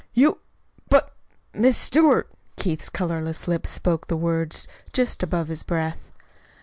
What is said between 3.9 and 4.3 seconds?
the